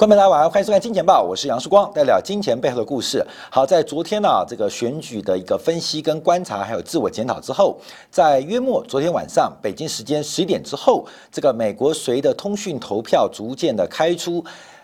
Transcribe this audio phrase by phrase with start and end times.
[0.00, 3.22] 观众大家晚上欢迎收看《金钱报》，我是杨树光，带来金钱背后的故事。
[3.50, 7.78] 好，在昨天呢，这个选举的一个分析跟观察，还有自我检讨之后，
[8.10, 14.42] 在约末昨天晚上北京时间十点之后，这个美国随着通讯投票逐渐的开出，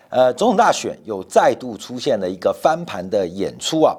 [0.09, 3.97] 呃，总统大选又再度出现了一个翻盘的演出啊。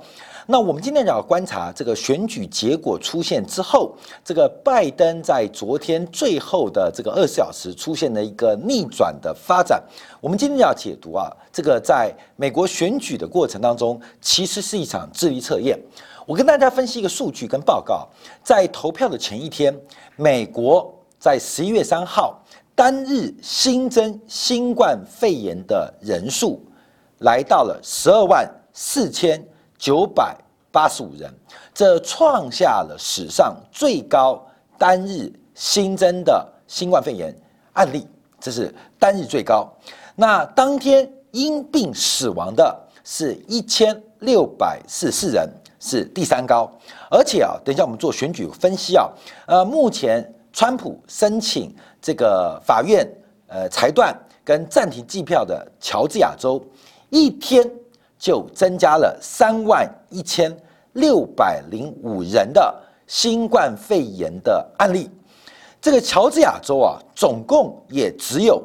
[0.51, 3.95] 那我们今天要观察这个选举结果出现之后，
[4.25, 9.79] 这个拜登在昨天最后的这个二十小时出现了一个逆转的发展。
[10.23, 15.79] 我们今天要解读啊，这个在美国选举的过程当中，其实是一场智力测验。
[16.25, 18.09] 我跟大家分析一个数据跟报告，
[18.43, 19.79] 在投票的前一天，
[20.17, 22.43] 美国在十一月三号
[22.75, 26.59] 单日新增新冠肺炎的人数
[27.19, 29.47] 来到了十二万四千。
[29.79, 30.37] 九百
[30.73, 31.33] 八十五人，
[31.73, 34.45] 这创下了史上最高
[34.77, 37.35] 单日新增的新冠肺炎
[37.73, 38.07] 案例，
[38.41, 39.73] 这是单日最高。
[40.17, 46.71] 那当天因病死亡的是一千六百四十四人，是第三高。
[47.11, 49.09] 而且啊，等一下我们做选举分析啊，
[49.47, 53.09] 呃，目前川普申请这个法院
[53.47, 56.61] 呃裁断跟暂停计票的乔治亚州，
[57.11, 57.71] 一天。
[58.19, 60.55] 就增加了三万一千
[60.95, 62.75] 六百零五人的
[63.07, 65.09] 新冠肺炎的案例。
[65.81, 68.63] 这个乔治亚州啊，总共也只有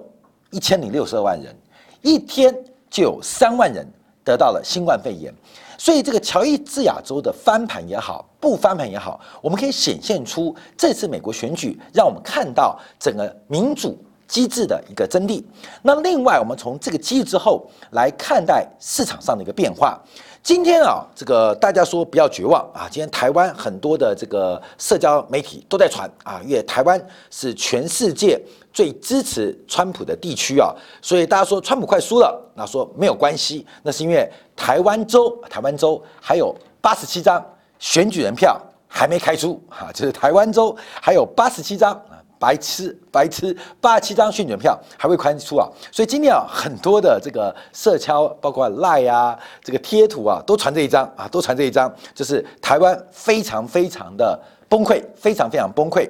[0.49, 1.55] 一千零六十二万人，
[2.01, 2.53] 一天
[2.89, 3.87] 就有三万人
[4.23, 5.31] 得到了新冠肺炎。
[5.77, 13.97] 所以，这个乔治亚州的翻盘也好，不翻盘也好，我们可以显现出这次美国选举让我们看到整个民主。
[14.33, 15.45] 机制的一个增地。
[15.83, 20.01] 那另外，我们从这个机制之后来看待市场上的一个变化。
[20.41, 22.87] 今天啊，这个大家说不要绝望啊。
[22.89, 26.99] 今天台湾很多的这个社交媒体都在传啊，因为台湾
[27.29, 28.41] 是全世界
[28.73, 37.45] 最支持川普的地区啊，所以大家说川普快输了，那说没有关系，那是因为台湾州台湾州还有八十七张
[37.77, 42.01] 选举人票还没开出啊，就是台湾州还有八十七张。
[42.43, 45.65] 白痴，白痴，八七张选举票还会宽出啊！
[45.93, 54.37] 所以今天啊，很多的这个社交，包括赖啊，这个贴图啊，都传这一张啊，都传这一张，就是台湾非常非常的
[54.67, 56.05] 崩溃，非常非常崩溃。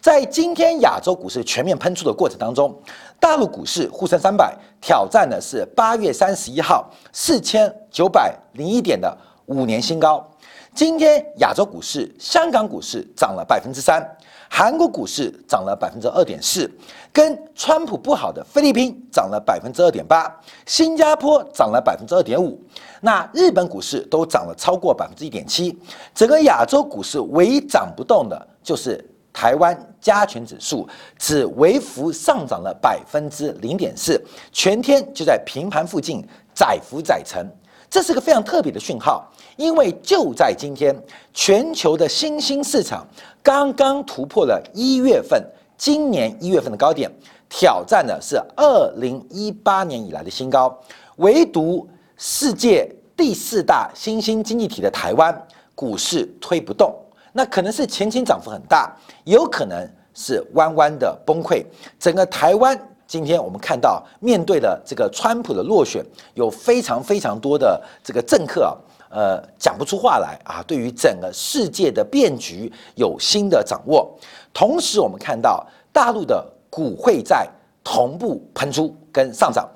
[0.00, 2.76] 在今天亚洲股市全面喷出的过程当中，
[3.20, 9.16] 大陆股市沪深三百挑战的是八月三十一号四千九百零一点的
[9.46, 10.28] 五年新高。
[10.74, 14.04] 今天亚洲股市，香港股市涨了百分之三。
[14.48, 16.70] 韩国股市涨了百分之二点四，
[17.12, 20.32] 跟川普不好的菲律宾涨了百分之二点八，
[20.66, 22.58] 新加坡涨了百分之二点五，
[23.00, 25.76] 那日本股市都涨了超过百分之一点七，
[26.14, 34.18] 整个亚洲股市唯一涨不动的就是台湾加权指数，只微幅上涨了百分之零点四，
[34.52, 37.46] 全天就在平盘附近窄幅窄沉。
[37.88, 40.94] 这是个非常特别的讯号，因为就在今天，
[41.34, 43.06] 全球的新兴市场
[43.42, 45.42] 刚刚突破了一月份，
[45.76, 47.10] 今年一月份的高点，
[47.48, 50.78] 挑战的是二零一八年以来的新高。
[51.16, 56.94] 唯独世界第四大新兴经济体的台湾股市推不动，
[57.32, 58.94] 那可能是前景涨幅很大，
[59.24, 61.64] 有可能是弯弯的崩溃。
[61.98, 62.78] 整个台湾。
[63.08, 68.74] 今天我们看到，面对的这个川普的落选，有非常非常多的这个政客啊，
[69.16, 70.62] 呃，讲不出话来啊。
[70.66, 74.14] 对于整个世界的变局有新的掌握，
[74.52, 77.48] 同时我们看到大陆的股会在
[77.82, 79.66] 同步喷出跟上涨。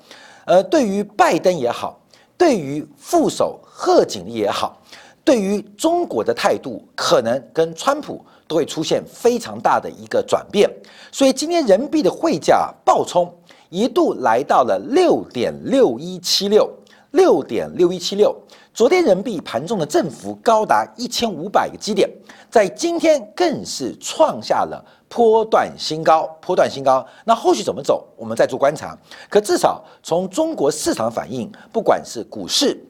[0.45, 1.99] 呃，对于拜登也好，
[2.37, 4.79] 对于副手贺锦丽也好，
[5.23, 8.23] 对于中国的态度，可能跟川普。
[8.47, 10.69] 都会出现非常大的一个转变，
[11.09, 13.33] 所以今天人民币的汇价暴冲，
[13.69, 16.69] 一度来到了六点六一七六，
[17.11, 18.35] 六点六一七六。
[18.73, 22.09] 昨天人民币盘中的振幅高达一千五百个基点，
[22.49, 27.05] 在今天更是创下了波段新高，波段新高。
[27.25, 28.97] 那后续怎么走，我们再做观察。
[29.29, 32.81] 可至少从中国市场反应，不管是股市、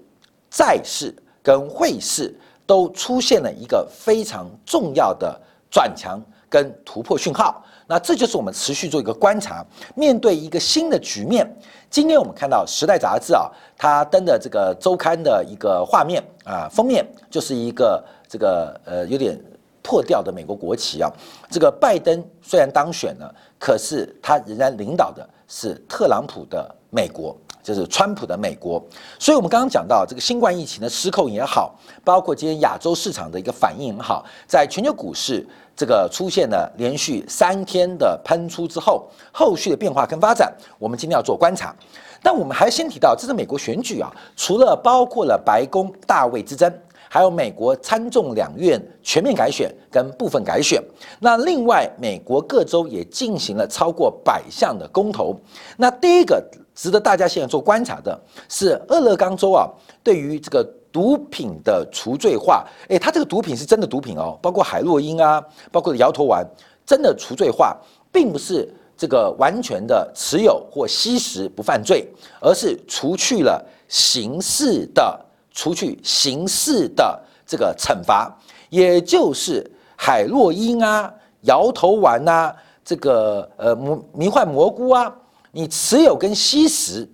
[0.52, 5.40] 债市跟汇市，都出现了一个非常重要的。
[5.72, 9.66] 转强跟突破讯号，那这就是我们持续做一个观察。
[9.96, 11.46] 面对一个新的局面，
[11.90, 19.38] 今天我们看到《时代》杂志啊，它登的这个周刊的一个画面啊，封面就是一个这个呃有点
[19.82, 21.12] 破掉的美国国旗啊。
[21.50, 27.36] 这个拜登虽然当选了，可是他仍然领导的是特朗普的美国。
[27.64, 28.82] 就是川普的美国，
[29.20, 41.76] 所以我们刚刚讲到这个新冠疫情的失控也好，包括今天亚洲市场的一个反应也好，在全球股市这个出现了连续三天的喷出之后，后续的变化跟发展，我们今天要做观察。
[42.24, 46.72] 但我们还先提到，这是美国选举啊，除了包括了白宫大位之争，
[47.10, 50.80] 还有美国参众两院全面改选跟部分改选。
[51.20, 55.36] 那另外，美国各州也进行了超过百项的公投。
[55.78, 56.44] 那第一个
[56.76, 58.20] 值得大家现在做观察的
[58.50, 59.70] 是，俄勒冈州啊，
[60.04, 66.46] 对于这个毒品的除罪化，诶，它这个毒品是真的毒品哦，包括海洛因啊，包括摇头丸，
[66.86, 67.78] 真的除罪化，
[68.12, 68.74] 并不是。
[68.98, 72.08] 这个完全的持有或吸食不犯罪，
[72.40, 75.20] 而是除去了刑事的，
[75.52, 78.32] 除去刑事的这个惩罚，
[78.70, 79.66] 也就是
[79.96, 81.12] 海洛因啊、
[81.46, 85.12] 摇头丸啊、这个呃迷迷幻蘑菇啊，
[85.52, 87.08] 你持有跟吸食，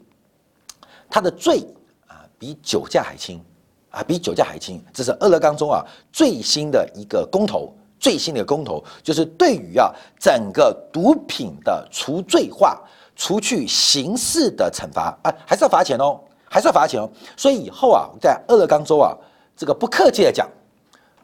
[1.09, 1.65] 它的罪
[2.07, 3.43] 啊比酒驾还轻
[3.89, 4.83] 啊，比酒驾还轻。
[4.93, 7.73] 这是俄勒冈中啊最新的一个公投。
[7.99, 12.79] 最新的公投就是对于啊整个毒品的除罪化，
[13.15, 17.09] 除去刑事的惩罚啊，还是要罚钱哦，还是要罚钱哦。
[17.35, 19.17] 所以以后啊，在俄勒冈州啊，
[19.55, 20.47] 这个不客气的讲，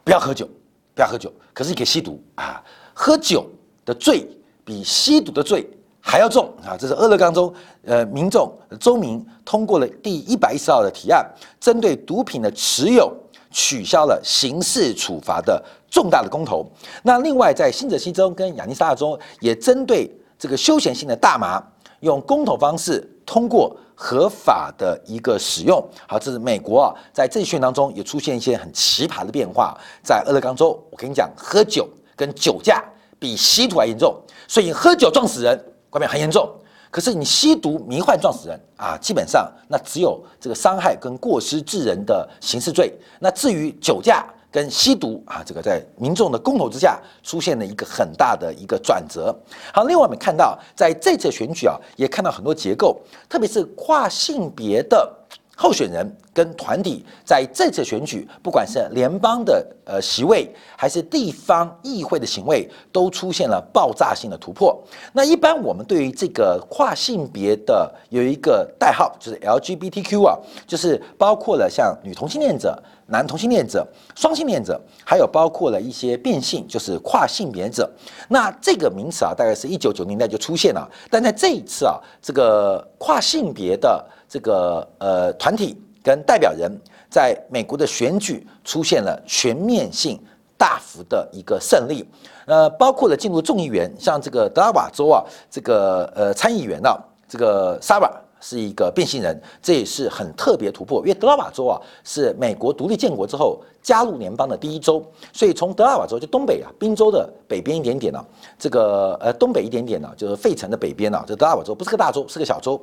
[0.03, 0.49] 不要喝酒，
[0.95, 1.31] 不要喝酒。
[1.53, 2.59] 可是你可以吸毒啊，
[2.91, 3.47] 喝酒
[3.85, 4.27] 的罪
[4.65, 5.69] 比吸毒的罪
[6.05, 6.75] 还要重啊。
[6.77, 7.51] 这是俄勒冈州
[7.85, 11.25] 呃民众州民通过了第一百一十号的提案，
[11.59, 13.11] 针对毒品的持有。
[13.55, 16.65] 取消了刑事处罚的重大的公投。
[17.03, 20.09] 那另外，在新泽西州跟亚利桑那州也针对
[20.39, 21.63] 这个休闲性的大麻，
[21.99, 25.87] 用公投方式通过合法的一个使用。
[26.07, 29.77] 好，这是美国啊，在这选当中也出现一些很奇葩的变化。
[30.03, 32.83] 在俄勒冈州，我跟你讲，喝酒跟酒驾
[33.19, 36.51] 比吸毒还严重，所以喝酒撞死人，关面很严重。
[36.89, 42.91] 可是你吸毒迷幻撞死人啊，基本上那只有这个伤害跟过失致人的刑事罪。
[43.19, 49.35] 那至于酒驾跟吸毒啊，这个在民众的公投之下出现了一个很大的一个转折。
[49.71, 52.99] 好，另外我们看到在这次选举啊，也看到很多结构，
[53.29, 55.11] 特别是跨性别的。
[55.55, 64.81] 候选人跟团体在这次选举，不管是联邦的呃席位，还是地方议会的席位，都出现了爆炸性的突破。
[65.13, 77.87] 那一般我们对于这个跨性别的有一个代号，就是 LGBTQ 啊，就是包括了像女同性恋者、男同性恋者、双性恋者，还有包括了一些变性，就是跨性别者。
[78.27, 84.03] 那这个名词啊，大概是一九九零年代就出现了，但在这一次啊，这个跨性别的。
[84.27, 86.71] 这个呃团体跟代表人
[87.09, 90.19] 在美国的选举出现了全面性
[90.57, 92.05] 大幅的一个胜利，
[92.45, 96.97] 呃，包括了进入众议员，像这个德拉瓦州啊，这个呃参议员啊，
[97.27, 98.09] 这个萨瓦
[98.39, 105.03] 是一个变性人，这也是很特别突破，因为德拉瓦州啊是美国独立建国之后加入联邦的第一州，
[105.33, 108.23] 所以从德拉瓦州就东北啊，宾州的北边一点点呢，
[108.57, 112.81] 这个呃东北一点点呢，就是费城的北边呢，这德拉瓦州不是个大州，是个小州。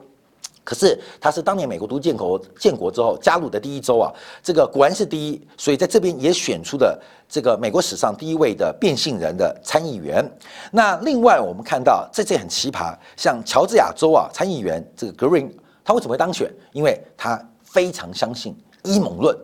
[0.63, 4.13] 可是他是当年美国独建国建国之后加入的第一州啊，
[4.43, 10.25] 这个果然是第一，所以在这边也选出了这个美国史上第一位的变性人的参议员。
[10.71, 15.51] 那另外我们看到这这很奇葩，像乔治亚州啊参议员这个 Green，
[15.83, 16.53] 他为什么会当选？
[16.73, 19.37] 因为他非常相信阴谋论，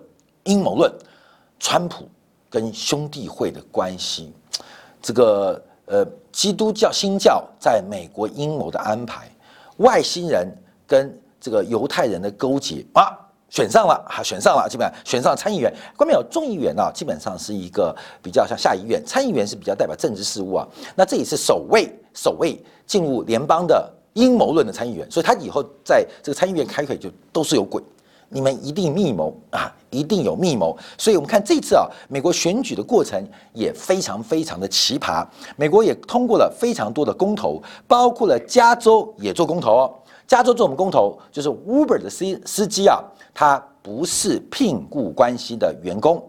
[0.45, 0.93] 阴谋论，
[1.59, 2.09] 川普
[2.51, 4.33] 跟兄弟会的关系，
[5.03, 9.29] 这个呃基督教新教在美国阴谋的安排，
[9.79, 10.47] 外星人。
[10.87, 13.17] 跟这个犹太人的勾结啊，
[13.49, 15.73] 选上了哈，选上了，基本上选上参议员。
[15.97, 20.67] 关键有众议员呢，基本上是一个比较像下议院，参议员是比较代表政治事务啊。
[20.95, 27.83] 那这也是首位首位进入联邦的阴谋论的参议员，所以他以后在这个参议院开会就都是有鬼，
[28.29, 30.77] 你们一定密谋啊，一定有密谋。
[30.99, 35.25] 所以我们看这次啊，美国选举的过程也非常非常的奇葩，
[35.57, 39.95] 美国也通过了非常多的公投，包括了加州也做公投哦。
[40.27, 43.01] 加州做我们公投，就是 Uber 的司司机啊，
[43.33, 46.21] 他不是聘雇关系的员工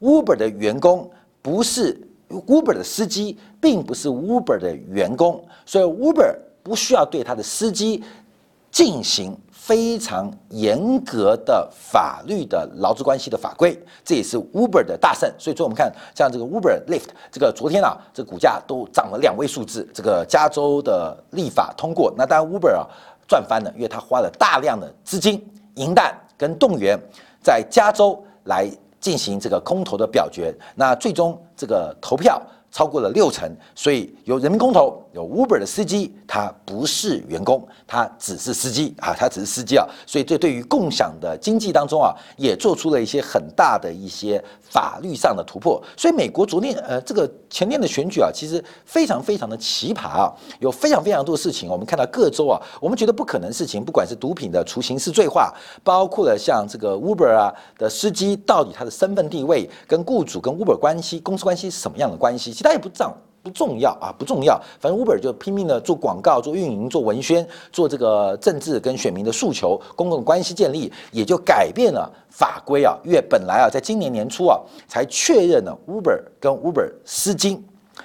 [0.00, 1.08] ，Uber 的员工
[1.40, 1.96] 不是
[2.28, 8.02] Uber 的司机，并不是 Uber 的员工，所以 Uber 不需要对他的司机
[8.72, 15.32] 进行非常严格的法律的劳资关系的法规，这也是 Uber 的大胜。
[15.38, 19.88] 所以说我们看像这个 Uber、l i f t 这个昨天啊，这股价都涨了两位数字。
[19.94, 22.86] 这个加州的立法通过，那当然 Uber 啊。
[23.30, 25.40] 赚翻了，因为他花了大量的资金、
[25.76, 26.98] 银弹跟动员，
[27.40, 28.68] 在加州来
[28.98, 30.52] 进行这个空投的表决。
[30.74, 45.82] 那最终这个投票超过了六成，所以由人民公投有 Uber 的司机，他不是员工，他只是司机啊，他只是司机啊，所以这对于共享的经济当中啊，也做出了一些很大的一些法律上的突破。
[45.96, 55.52] 所以美国昨天呃这个前天的选举啊，其实非常非常的奇葩啊，有非常非常多的事情，我们看到各州啊，我们觉得不可能事情，不管是毒品的除刑事罪化，
[55.82, 63.16] 包括了像这个 Uber 啊的司机到底他的身份地位跟雇主跟 Uber 关系、公司关系是什么样的关系，其他也不知道。
[63.42, 64.60] 不重要啊，不重要。
[64.78, 72.96] 反正 Uber 就拼命的做广告、做运营、做文宣、做这个政治跟选民的诉求、公共关系建立，也就改变了法规啊。
[73.04, 77.62] 因为本来啊，在今年年初啊，才确认了 Uber 跟 Uber 司机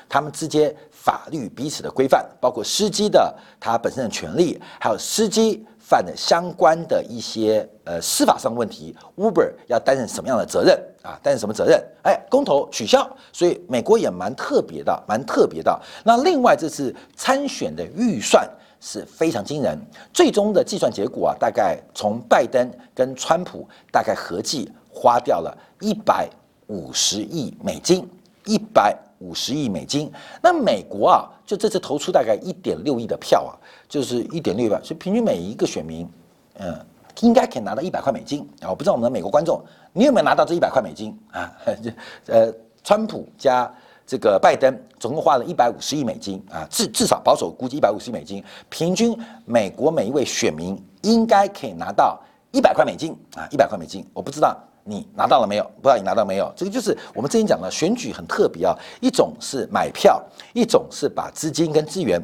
[0.07, 5.65] 他们之间法律彼此的规范，包括司机的他本身的权利，还有司机。
[5.87, 11.13] 犯的相关的一些呃司法上的问题，Uber 要担任什么样的责任啊？
[11.21, 11.79] 担任什么责任？
[12.01, 15.79] 哎，公投取消，所以美国也蛮特别的，蛮特别的。
[16.03, 18.49] 那另外这次参选的预算
[18.81, 19.79] 是非常惊人，
[20.11, 26.27] 最终的计算结果啊，大概从拜登跟川普大概合计花掉了一百
[26.65, 28.09] 五十亿美金，
[28.45, 30.11] 一百五十亿美金。
[30.41, 33.53] 那美国啊，就这次投出大概一点六亿的票啊。
[33.87, 36.09] 就是一点六万，所以平均每一个选民，
[36.57, 36.75] 嗯，
[37.21, 38.67] 应该可以拿到一百块美金啊！
[38.67, 39.61] 我不知道我们的美国观众，
[39.93, 41.55] 你有没有拿到这一百块美金啊？
[42.25, 42.51] 呃，
[42.83, 43.71] 川普加
[44.07, 52.19] 这个拜登总共花了一百五十亿美金啊，至至少保守估计一百五十亿美金，平均美国每一位选民应该可以拿到
[52.51, 54.03] 一百块美金啊，一百块美金。
[54.15, 55.63] 我不知道你拿到了没有？
[55.81, 56.53] 不知道你拿到没有？
[56.55, 60.23] 这个就是我们之前讲的选举很特别啊，一种是买票，
[60.53, 62.21] 一种是把资金跟资源。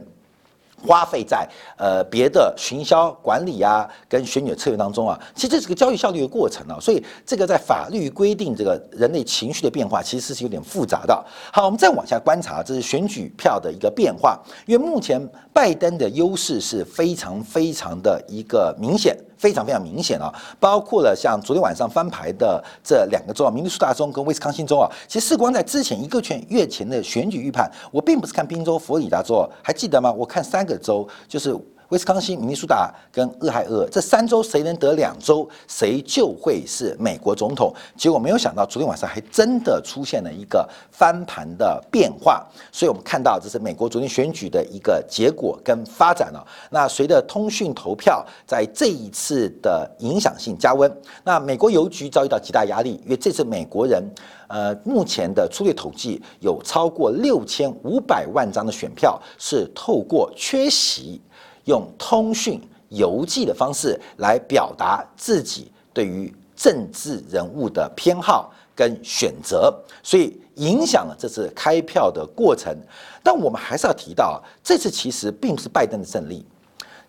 [0.84, 11.24] 花费在呃别的行销管理啊，跟选举策略当中啊，其实这是个交易效率的过程啊，所以这个在法律规定这个人类情绪的变化，其实是有点复杂的。
[11.54, 15.22] 好，我们再往下观察，这是选举票的一个变化，因为目前
[15.54, 19.18] 拜登的优势是非常非常的一个明显。
[19.38, 30.12] 非常非常明显啊，包括了像昨天晚上翻牌的这两个州啊，明尼苏达州跟威斯康星州啊，其实事光在之前一个月月前的选举预判，我并不是看宾州、佛罗里达州，还记得吗？
[30.12, 31.58] 我看三个州，就是。
[31.92, 37.74] 威斯康星、明尼苏达跟俄亥俄这三州，谁能得两周，谁就会是美国总统。
[37.98, 42.48] 结果没有想到，昨天晚上还真的出现了一个翻盘的变化。
[42.72, 46.42] 所以我们看到，这是美国昨天选举的一个结果跟发展了。
[46.70, 50.90] 那随着通讯投票在这一次的影响性加温，
[51.26, 54.02] 那美国邮局遭遇到极大压力，因为这次美国人，
[54.48, 61.20] 呃，目前的粗略统计有超过六千五百万张的选票是透过缺席。
[61.66, 72.76] 用通讯邮寄的方式来表达自己对于政治人物的偏好跟选择，所以影响了这次开票的过程。
[73.24, 76.46] 但我们还是要提到，这次其实并不是拜登的胜利，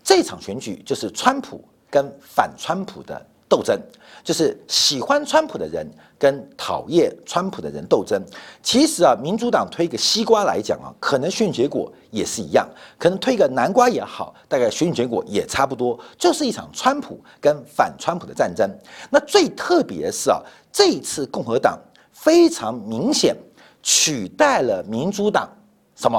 [0.03, 3.79] 这场选举就是川普跟反川普的斗争。
[4.23, 5.85] 就是喜欢川普的人
[6.17, 8.23] 跟讨厌川普的人斗争。
[8.61, 12.65] 其实啊，民主党推一个西瓜来讲啊，可能选举结果也是一样；
[12.97, 18.65] 可能推一个南瓜也好，大概选举结果也差不多，就是一场川普跟反川普的战争。
[19.09, 20.41] 那最特别的是啊，
[20.71, 21.77] 这一次共和党
[22.13, 23.35] 非常明显
[23.81, 25.49] 取代了民主党，
[25.97, 26.17] 什么？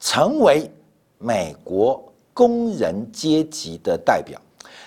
[0.00, 0.72] 成为
[1.18, 2.02] 美国
[2.32, 4.40] 工人阶级的代表。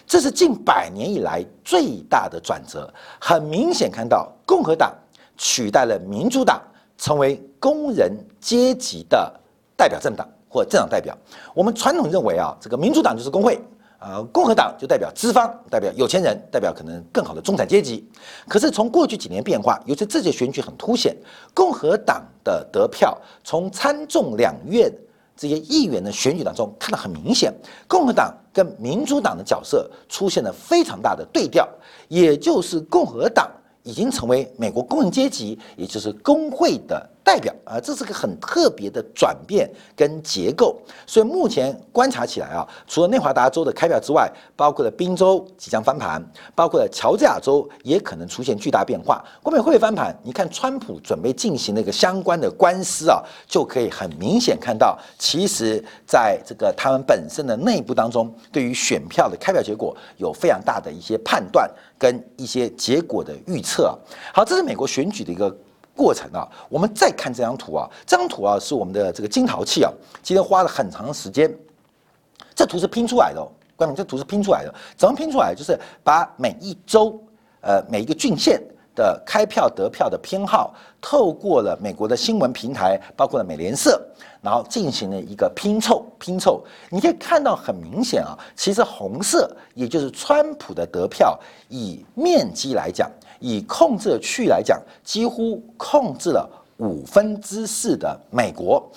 [0.07, 4.95] 这是近百年以来最大的转折，很明显看到共和党
[5.35, 6.61] 取代了民主党，
[6.97, 9.31] 成为工人阶级的
[9.75, 11.15] 代表政党或政党代表。
[11.53, 13.59] 我们传统认为啊，这个民主党就是工会，
[13.99, 18.09] 呃，共和党就代表资方，代表有钱人，代表可能更好的中产阶级。
[18.47, 21.13] 可是从过去几年变化，尤其这届选举很凸显，
[21.53, 24.89] 共和党的得票从参众两院。
[25.38, 27.53] 这些议员的选举当中，看得很明显，
[27.88, 31.70] 共和党跟民主党的角色出现了非常大的对调，
[32.08, 33.50] 也就是共和党
[33.84, 37.10] 已经成为美国工人阶级，也就是工会的。
[37.27, 49.22] 代表啊，这是个很特别的转变跟结构，所以目前观察起来啊，除了内华达州的开票之外，包括了宾州即将翻盘，包括了乔治亚州也可能出现巨大变化。
[49.43, 61.69] 国美会翻盘，你看川普准备进行那个相关的官司啊，就可以很明显看到，其实在这个他们本身的内部当中，对于选票的开票结果有非常大的一些判断
[62.00, 64.00] 跟一些结果的预测。
[64.34, 65.53] 好，这是美国选举的一个。
[65.98, 71.51] 过程啊，我们再看这张图啊，这张图啊是我们的这个金陶器啊，今天花了很长时间，
[72.56, 75.56] 这图是拼出来的哦，观众，这图是拼出来的，怎么拼出来？
[75.56, 77.20] 就是把每一周，
[77.62, 78.62] 呃，每一个郡县
[78.96, 84.01] 的开票得票的偏好，透过了美国的新闻平台，包括了美联社，
[84.42, 86.63] 然后进行了一个拼凑拼凑。
[86.89, 91.39] 你可以看到很明显啊，其实红色也就是川普的得票，
[91.70, 98.91] 以面积来讲，以控制的区域来讲，几乎控制了五分之四的美国。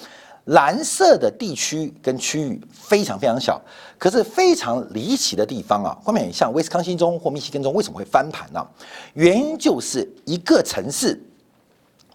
[0.46, 3.60] 蓝色的地区跟区域非常非常小，
[3.98, 5.96] 可是非常离奇的地方啊。
[6.02, 8.66] 后面像威斯康星州或密西根州为什么会翻盘呢？
[9.14, 11.20] 原因就是一个城市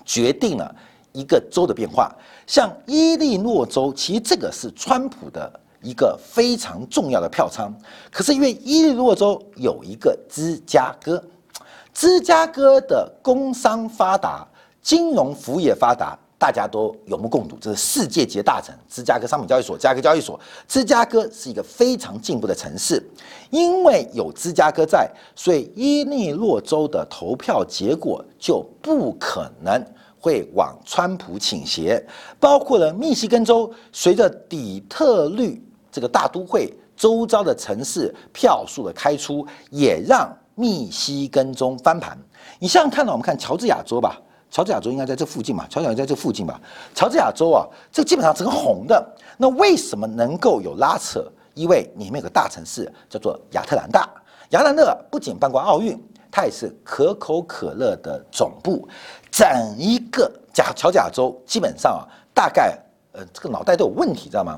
[0.03, 0.75] 决定了
[1.13, 2.13] 一个州的变化。
[2.46, 7.74] 像伊利诺州，其实这个是川普的一个非常重要的票仓。
[8.12, 11.24] 可是因为伊利诺州有一个芝加哥，
[11.95, 14.45] 芝加哥的工商发达，
[14.81, 16.19] 金融服务业发达。
[16.37, 20.37] 大家都有目共睹，这是世界级大城——芝加哥商品交易所、芝加哥交易所。
[20.67, 23.01] 芝加哥是一个非常进步的城市，
[23.49, 29.81] 因为有芝加哥在，所以伊利诺州的投票结果就不可能
[30.19, 32.05] 会往川普倾斜。
[32.37, 42.17] 包括了密西根州，随着底特律这个大都会周遭的城市票数的开出，也让密西根州翻盘。
[42.59, 44.19] 你想想看到，我们看乔治亚州吧。
[44.50, 45.67] 乔治亚州应该在这附近嘛？
[45.69, 46.59] 乔治亚州在这附近吧？
[46.93, 49.05] 乔治亚州啊，这基本上整个红的。
[49.38, 51.29] 那为什么能够有拉扯？
[51.55, 54.09] 因为里面有个大城市叫做亚特兰大。
[54.51, 58.88] 亚特兰大不仅办过奥运，它也是可口可乐的总部。
[59.29, 59.47] 整
[59.77, 62.79] 一个甲乔治亚州基本上啊，大概
[63.12, 64.57] 呃这个脑袋都有问题，知道吗？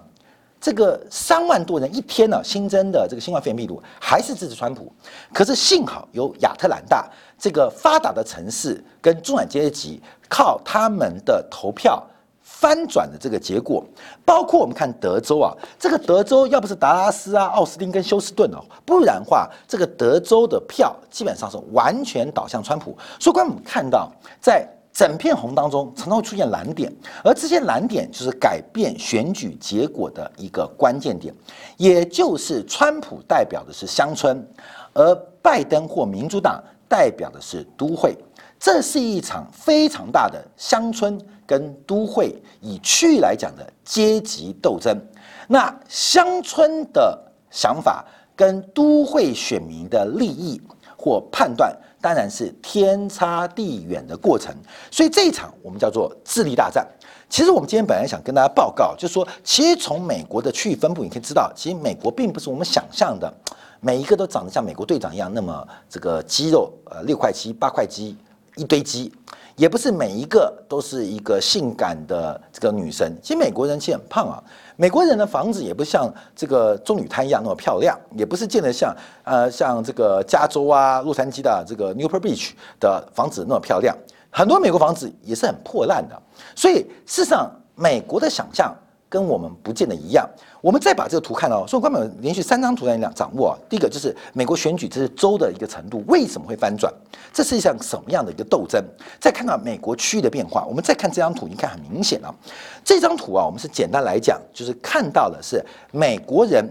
[0.60, 4.92] 这个三万多人一天呢新增的这个新冠肺炎病毒还是支持川普，
[5.34, 12.04] 可是幸好有亚特兰大这个发达的城市跟中产阶级靠他们的投票
[12.42, 13.86] 翻转的这个结果，
[14.26, 22.98] 包括我们看德州啊，这个德州要不是达拉斯啊、奥斯汀跟休斯顿哦，不然话这个德州的票基本上是完全倒向川普。
[23.20, 24.12] 所以，我们看到
[24.42, 24.68] 在。
[24.98, 26.92] 整片红当中常常会出现蓝点，
[27.24, 31.32] 而这些蓝点就是改变选举结果的一个关键点，
[31.78, 34.44] 也就是川普代表的是乡村，
[34.94, 38.18] 而拜登或民主党代表的是都会。
[38.60, 45.00] 这是一场非常大的乡村跟都会以区域来讲的阶级斗争。
[45.48, 47.16] 那乡村的
[47.52, 48.04] 想法
[48.36, 50.60] 跟都会选民的利益
[50.98, 51.72] 或判断。
[52.00, 54.54] 当然是天差地远的过程，
[54.92, 56.88] 所以这一场我们叫做智力大战。
[57.30, 63.32] 其实我们今天本来想跟大家报告，就是说，其实从美国的区域分布，你可以知道，其实美国并不是我们想象的，
[63.82, 68.16] 每一个都长得像美国队长一样，那么这个肌肉，呃，六块肌、八块肌，
[68.58, 69.14] 一堆鸡。
[69.56, 73.18] 也不是每一个都是一个性感的这个女神。
[73.24, 74.38] 其实美国人其实很胖啊，
[74.76, 83.98] 美国人的房子也不像这个中女滩一样那么漂亮，也不是建得像呃像这个加州啊、洛杉矶的这个 Newport Beach 的房子那么漂亮。
[84.30, 86.16] 很多美国房子也是很破烂的。
[86.56, 88.72] 所以事实上，美国的想象。
[89.10, 90.28] 跟我们不见得一样。
[90.62, 93.58] 我们再把这个图看到，所以观众连续三张图来掌握啊。
[93.70, 96.94] 第一个就是美国选举，这是州的一个程度，为什么会翻转？
[97.32, 98.84] 这是一项什么样的一个斗争？
[99.20, 102.34] 再看到美国区域的变化，我们再看这张图，你看很明显啊。
[102.84, 106.66] 这张图啊，我们是简单来讲，就是看到的是美国人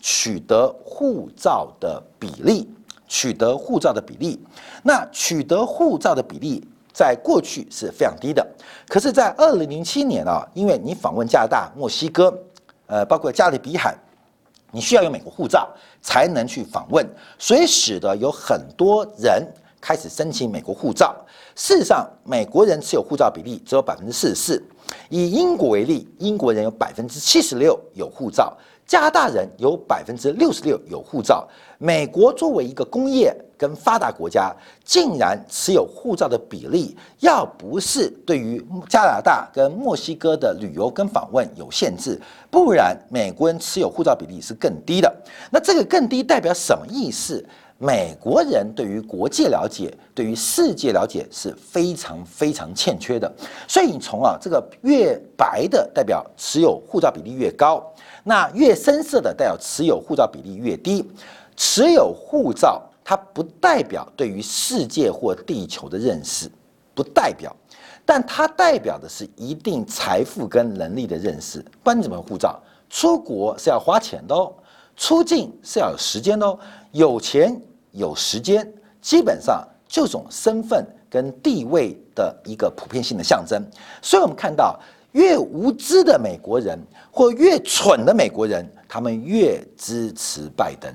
[0.00, 2.68] 取得护照的比例，
[3.06, 4.40] 取得护照的比例。
[4.82, 6.66] 那取得护照的比例。
[6.92, 8.46] 在过去是非常低的，
[8.86, 12.32] 可是，在二零零七年啊，因为你访问加拿大、墨西哥，
[12.86, 13.96] 呃，包括加勒比海，
[14.70, 15.68] 你需要有美国护照
[16.02, 17.06] 才能去访问，
[17.38, 19.42] 所以使得有很多人
[19.82, 21.14] 开始申请美国护照。
[21.54, 24.62] 事实上，美国人持有护照比例只有百分之四十四。
[25.10, 28.56] 以英国为例，英国人有百分之七十六有护照。
[28.86, 45.10] 加拿大人有百分之六十六有护照，美国作为一个工业跟发达国家，竟然持有护照的比例，要不是对于加拿大跟墨西哥的旅游跟访问有限制，不然美国人持有护照比例是更低的。
[45.50, 47.42] 那这个更低代表什么意思？
[47.82, 53.28] 美国人对于国际了解，对于世界了解是非常非常欠缺的。
[53.66, 57.84] 所以你从啊这个越白的代表持有护照比例越高。
[58.22, 61.04] 那越深色的代表持有护照比例越低，
[61.56, 66.48] 持有护照它不代表对于世界或地球的认识，
[66.94, 67.52] 不代表，
[68.06, 71.58] 但它代表的是一定财富跟能力的认识。
[71.82, 72.62] 不然你怎么护照？
[72.88, 74.54] 出国是要花钱的哦，
[74.96, 76.56] 出境是要有时间的哦。
[76.92, 77.60] 有钱
[77.92, 83.64] 有时间，基本上这种身份跟地位的一个普遍性的象征。
[84.02, 84.78] 所以我们看到。
[85.12, 86.78] 越无知的美国人，
[87.10, 90.90] 或越蠢的美国人，他们越支持拜登；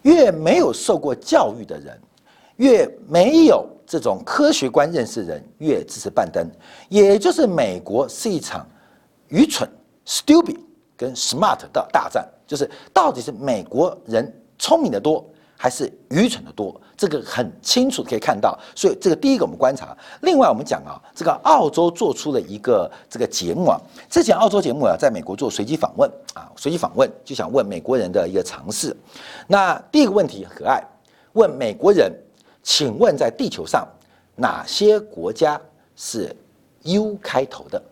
[0.00, 2.00] 越没有受过教育的人，
[2.56, 6.50] 越没有这种科学观认识人越支持拜登，
[6.88, 8.66] 也就是美国是一场
[9.28, 9.68] 愚蠢
[10.06, 10.56] （stupid）
[10.96, 15.22] 跟 smart 的大战，就是到底是美国人聪明的多。
[15.56, 18.58] 还是愚蠢的多，这个很清楚可以看到。
[18.74, 19.96] 所以这个第一个我们观察。
[20.22, 28.94] 另外我们讲啊，这个澳洲做出了一个这个节目啊，之前澳洲节目啊，在美国做随机访问啊，随机访问就想问美国人的一个尝试。
[29.46, 30.82] 那第一个问题很可爱，
[31.32, 32.12] 问美国人，
[32.62, 33.86] 请问在地球上
[34.36, 35.60] 哪些国家
[35.96, 36.34] 是
[36.82, 37.82] U 开头的？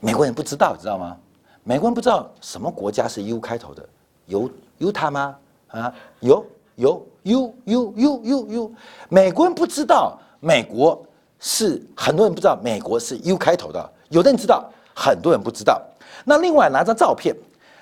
[0.00, 1.16] 美国人不知道，知道吗？
[1.62, 3.88] 美国人不知道什么国家是 U 开头的，
[4.26, 5.34] 有有他吗？
[5.74, 8.72] 啊，有有 U U U U U，
[9.08, 11.04] 美国人不知道美国
[11.40, 15.82] 是很多人不知道美国是 U 开头的，有的人知道，很多人不知道。
[16.24, 17.34] 那另外拿张照片，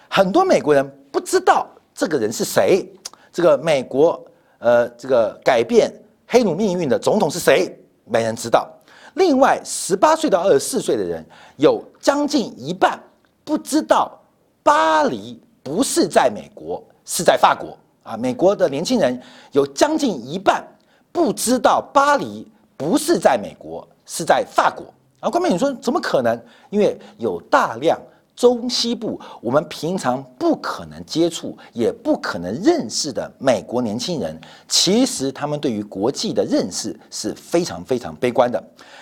[0.08, 2.90] 很多美国人不知道这个人是谁，
[3.30, 4.20] 这个美国
[4.58, 5.92] 呃这个改变
[6.26, 8.68] 黑奴命运的总统是谁，没人知道。
[9.14, 11.22] 另外十八岁到二十四岁的人
[11.58, 12.98] 有将近一半
[13.44, 14.18] 不知道
[14.62, 17.76] 巴黎不是在美国，是在法国。
[18.02, 19.20] 啊，美国的年轻人
[19.52, 20.66] 有将近一半
[21.12, 22.44] 不知道巴黎
[22.76, 24.86] 不是在美国，是在法国。
[25.20, 26.36] 啊，关明，你说怎么可能？
[26.70, 27.96] 因为有大量
[28.34, 34.36] 中西部我们平常不可能接触，也不可能认识的美国年轻人，
[34.66, 38.60] 其实他们对于国际的认识是非常非常悲观的。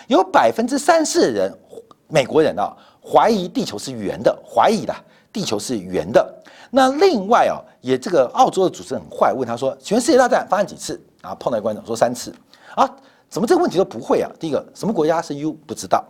[0.09, 1.59] 有百分之三十的人，
[2.07, 4.95] 美国人啊，怀疑地球是圆的，怀疑的
[5.33, 6.40] 地球是圆的。
[6.71, 12.33] 那另外啊，也这个澳洲的主持人很坏，问他说：“请问世界大战发生几次？”啊，碰到观众说三次。
[12.77, 12.89] 啊，
[13.29, 14.31] 怎么这个问题都不会啊？
[14.39, 16.05] 第一个，什么国家是 U 不知道？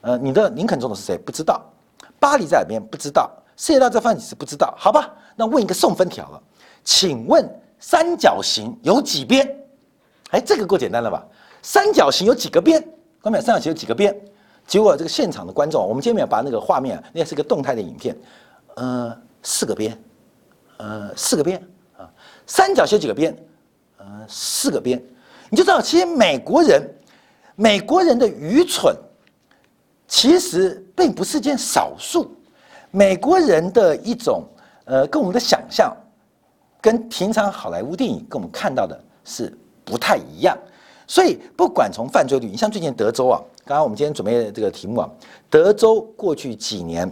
[0.00, 1.18] 呃，你的林肯总统是谁？
[1.18, 1.62] 不知道。
[2.18, 2.82] 巴黎在哪边？
[2.82, 3.30] 不知道。
[3.56, 4.34] 世界大战发生几次？
[4.34, 4.74] 不知道。
[4.78, 6.42] 好吧，那问一个送分条了，
[6.82, 7.46] 请问
[7.78, 9.46] 三角形有几边？
[10.30, 11.22] 哎，这个够简单了吧？
[11.60, 12.82] 三角形有几个边？
[13.20, 14.18] 观众，三角形有几个边？
[14.66, 18.16] 结果这个现场的观众，我们今天没有把那个画面，那是个动态的影片，
[18.76, 19.14] 呃。
[19.42, 19.98] 四个边，
[20.76, 21.62] 呃，四个边
[21.96, 22.10] 啊，
[22.46, 23.36] 三角形几个边，
[23.96, 25.02] 呃，四个边，
[25.48, 26.82] 你就知道，其实美国人，
[27.56, 28.94] 美国人的愚蠢，
[30.06, 32.30] 其实并不是件少数。
[32.90, 34.44] 美国人的一种，
[34.84, 35.96] 呃，跟我们的想象，
[36.80, 40.58] 跟平常好莱坞电影跟我们看到的是不太一样。
[41.06, 45.10] 所以，不管从犯罪率，你像最近德州啊，刚刚我们今天准备的这个题目啊，
[45.48, 47.10] 德州过去几年。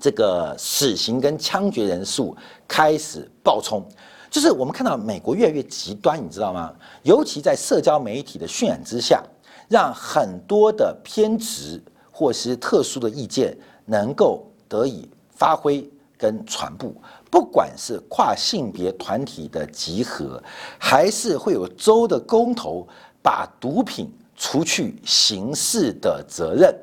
[0.00, 3.82] 这个死刑跟枪决人数开始暴冲，
[4.30, 6.72] 就是我们看到美国越来越极端，你知道吗？
[7.02, 9.22] 尤其在社交媒体的渲染之下，
[9.68, 16.92] 让很多的偏执或是特殊的意见能够得以发挥跟传播。
[17.30, 20.42] 不管是跨性别团体的集合，
[20.78, 22.86] 还是会有州的公投
[23.22, 26.74] 把毒品除去刑事的责任。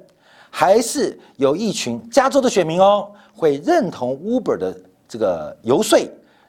[0.58, 4.74] 还是有一群加州的选民哦，会认同 Uber 的
[5.06, 6.00] 这个游说，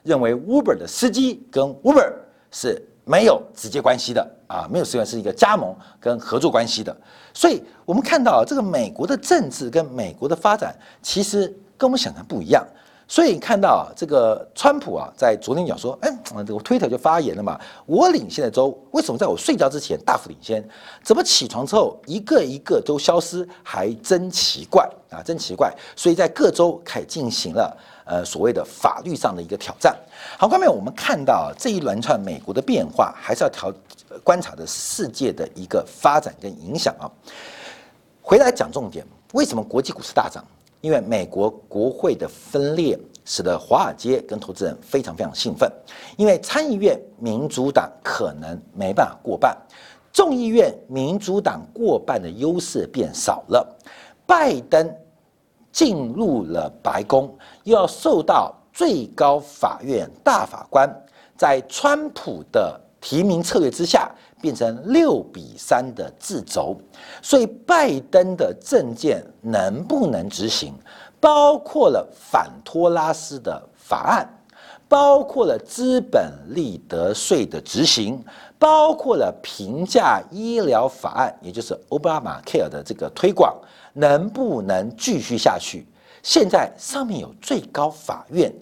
[0.01, 2.13] 认为 Uber 的司机跟 Uber
[2.49, 6.95] 是没有直接关系的啊，没有实际是一个加盟跟合作关系的。
[7.33, 12.65] 所以，我们看到这个美国的政治跟美国的发展，其实跟我们想象不一样。
[13.07, 20.61] 所以看到啊，这个川普啊，在昨天讲说，哎，这个推特就发言了嘛，我领先的州为什么在我睡觉之前大幅领先？
[21.03, 23.47] 怎么起床之后一个一个都消失？
[23.63, 25.73] 还真奇怪啊，真奇怪！
[25.95, 29.95] 所以在各州开始进行了呃所谓的法律上的一个挑战。
[30.37, 33.73] 好，后面我们看到这一轮串美国的变化，还是要调
[34.21, 37.07] 观察的世界的一个发展跟影响啊。
[38.21, 40.43] 回来讲重点，为什么国际股市大涨？
[40.81, 45.71] 因为美国国会的分裂，使得华尔街跟投资人非常非常兴奋。
[46.17, 49.57] 因为参议院民主党可能没办法过半，
[50.11, 53.77] 众议院民主党过半的优势变少了。
[54.25, 54.93] 拜登
[55.71, 60.89] 进入了白宫，又要受到最高法院大法官
[61.37, 64.11] 在川普的提名策略之下。
[64.39, 66.79] 变成六比三的自轴，
[67.23, 70.75] 所以拜登的政见能不能执行，
[71.19, 74.29] 包括了反托拉斯的法案，
[74.87, 78.23] 包括了资本利得税的执行，
[78.59, 83.59] 包括了平价医疗法案，也就是奥巴马 Care 的这个推广，
[83.93, 85.83] 能不能继续下去？
[86.21, 88.53] 现在上面有最高法院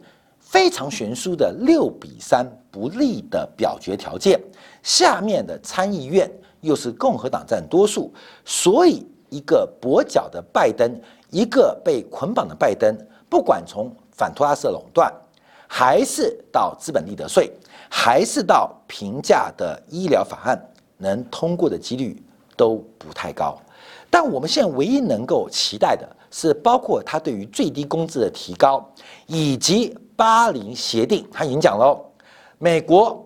[0.56, 4.40] 非常悬殊的六比三不利的表决条件。
[4.82, 8.10] 下面的参议院又是共和党占多数，
[8.46, 10.90] 所以一个跛脚的拜登，
[11.30, 12.98] 一个被捆绑的拜登，
[13.30, 15.14] 不管从反托拉斯垄断，
[15.68, 17.52] 还是到资本利得税，
[17.90, 20.58] 还是到平价的医疗法案，
[20.96, 22.24] 能通过的几率
[22.56, 23.58] 都不太高。
[24.10, 28.90] 但我们现在唯一能够期待的是，包括他对于最低工资的提高，
[29.28, 32.00] 以及巴黎协定，他已经讲了，
[32.58, 33.26] 美国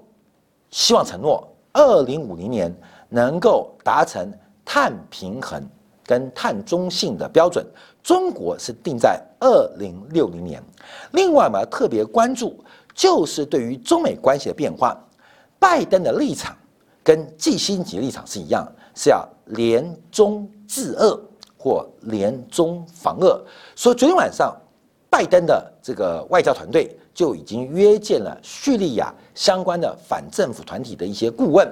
[0.70, 2.74] 希望承诺二零五零年
[3.10, 4.32] 能够达成
[4.64, 5.62] 碳平衡
[6.04, 7.66] 跟碳中性的标准，
[8.02, 10.64] 中国是定在二零六零年。
[11.12, 14.98] 另外，我们要特别关注，就是对于中美关系的变化，
[15.58, 16.56] 拜登的立场
[17.04, 20.50] 跟季新杰立场是一样，是要联中。
[20.70, 21.20] 制恶
[21.58, 23.44] 或联中防恶，
[23.76, 24.56] 所以昨天晚上，
[25.10, 31.68] 拜登的这个外交团队就已经约见了叙利亚相关的反政府团体的一些顾问，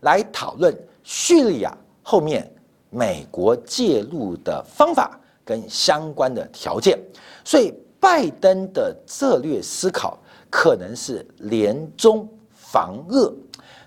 [0.00, 2.48] 来讨论叙利亚后面
[2.90, 6.98] 美国介入的方法跟相关的条件。
[7.44, 10.18] 所以，拜登的策略思考
[10.50, 13.34] 可能是联中防恶，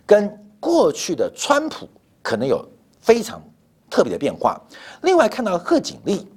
[0.05, 1.87] 跟过去的川普
[2.21, 2.67] 可能有
[2.99, 3.41] 非常。
[3.87, 4.59] 特别的变化。
[5.03, 6.27] 另外看到贺锦丽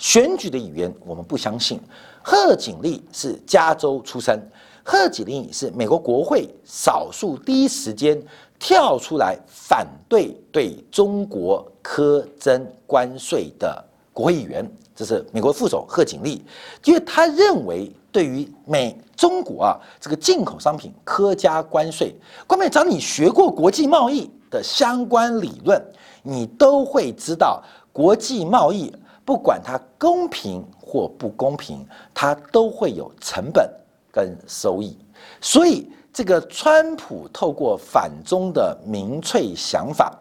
[0.00, 1.78] 选举的语言，我们不相信。
[2.22, 4.40] 贺锦丽是加州出身，
[4.82, 8.20] 贺锦丽是美国国会少数第一时间
[8.58, 13.84] 跳出来反对对中国苛征关税的
[14.14, 14.68] 国会议员。
[14.96, 16.42] 这是美国副手贺锦丽，
[16.84, 22.14] 因为他认为对于美中国啊这个进口商品苛加关税，
[22.46, 25.82] 关键只要你学过国际贸易的相关理论。
[26.22, 28.92] 你都会知道，国际贸易
[29.30, 33.70] 不管它公平或不公平，它都会有成本
[34.10, 34.98] 跟收益。
[35.40, 40.18] 所以，这个川普透过反中的民粹想法，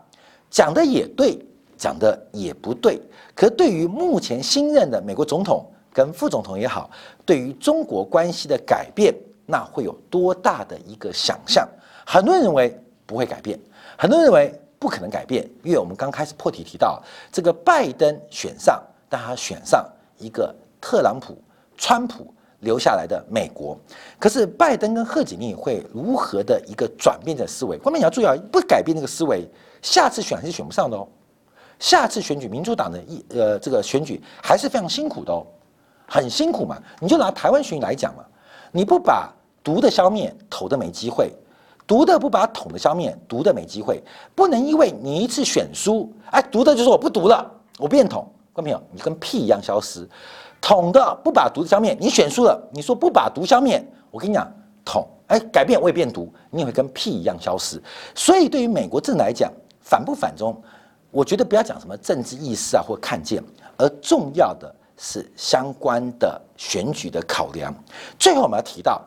[0.52, 1.44] 讲的也对，
[1.76, 3.02] 讲的也不对。
[3.34, 6.88] 可对于目前新任的美国总统跟副总统也好，
[7.26, 9.12] 对于中国关系的改变，
[9.48, 11.68] 那会有多大的一个想象？
[12.06, 13.60] 很多人认为不会改变，
[13.98, 14.54] 很多人认为。
[14.82, 19.86] 不可能改变，因为我们刚开始破题提到，这个拜登选上，但他选上
[20.18, 21.38] 一个特朗普、
[21.76, 23.78] 川普留下来的美国。
[24.20, 27.78] 可是拜登跟贺锦丽会如何的一个转变的思维？
[27.78, 29.50] 关键你要注意啊，不改变那个思维，
[29.82, 31.08] 下次选还是选不上的哦。
[31.80, 35.48] 下次选举，民主党的一呃这个选举还是非常辛苦的哦，
[36.08, 36.78] 很辛苦嘛。
[37.00, 38.24] 你就拿台湾选举来讲嘛，
[38.72, 41.32] 你不把毒的消灭，投的没机会。
[41.88, 44.04] 毒的不把统的消灭，毒的没机会。
[44.36, 48.82] 不能因为你一次选输，哎，毒的就是我不毒了，我变统，看到没有？
[48.92, 50.08] 你跟屁一样消失。
[50.62, 53.82] 统的不把毒消灭，你选输了，你说不把毒消灭，
[54.12, 54.52] 我跟你讲，
[54.84, 57.82] 统哎改变我也变毒，你也会跟屁一样消失。
[58.14, 60.62] 所以对于美国政来讲，反不反中，
[61.12, 63.42] 我觉得不要讲什么政治意识啊或看见，
[63.78, 67.74] 而重要的是相关的选举的考量。
[68.18, 69.02] 最后我们要提到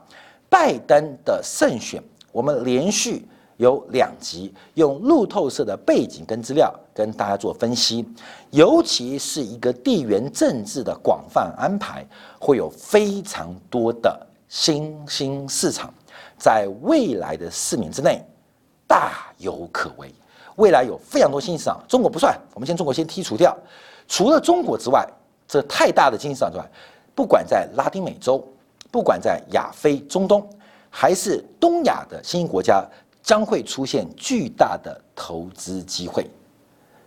[0.49, 2.03] 拜登的胜选。
[2.33, 8.05] 我们连续有两集用路透社的背景跟资料跟大家做分析，
[8.51, 12.05] 尤其是一个地缘政治的广泛安排，
[12.41, 15.93] 会有非常多的新兴市场，
[16.39, 18.21] 在未来的四年之内
[18.87, 20.13] 大有可为。
[20.57, 23.57] 未来有非常多新兴市场，中国不算，我们先中国先剔除掉。
[24.09, 25.07] 除了中国之外，
[25.47, 26.65] 这太大的新兴市场之外，
[27.15, 28.45] 不管在拉丁美洲，
[28.91, 30.45] 不管在亚非中东。
[30.95, 32.87] 还是东亚的新兴国家
[33.23, 36.29] 将会出现巨大的投资机会。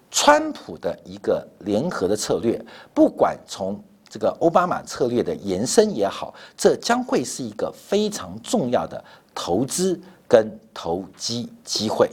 [0.10, 12.10] 川普的一个联合的策略，不管从这个奥巴马策略的延伸也好，这将会是一个非常重要的投资跟投机机会。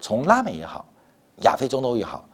[0.00, 0.84] 从拉美也好，
[1.42, 2.28] 亚非中东也好，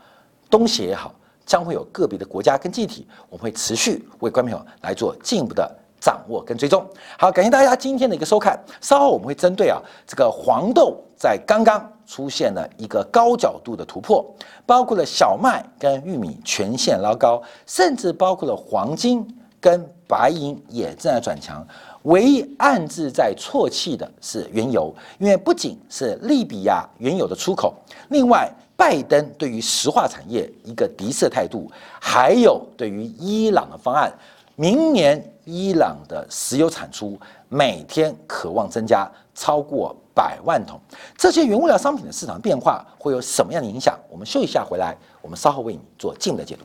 [0.49, 5.71] 东协也好，将会有个别的国家跟集体，我们会持续为观众朋友来做进一步的。
[6.03, 6.85] 掌握跟追踪，
[7.17, 8.59] 好，感谢大家今天的一个收看。
[8.81, 14.25] 稍后我们会针对啊这个黄豆在刚刚出现了一个高角度的突破，
[14.67, 19.25] 包括了小麦跟玉米全线捞高，甚至包括了黄金
[19.61, 21.65] 跟白银也正在转强。
[22.03, 27.73] 唯一暗自在啜泣的是原油，因为不仅是利比亚原油的出口，
[28.09, 34.13] 另外拜登对于石化产业一个敌视态度，还有对于伊朗的方案。
[34.57, 40.81] 明年伊朗的石油产出每天渴望增加超过百万桶，
[41.17, 43.99] 这些原物料商品的市场变化会有什么样的影响？
[44.11, 46.65] 我们休一下回来，我们稍后为你做进一步的解读。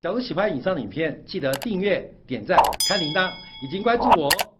[0.00, 3.30] 假如喜欢以上的影片，记得订阅、点赞、开铃铛，
[3.64, 4.51] 已经关注我哦。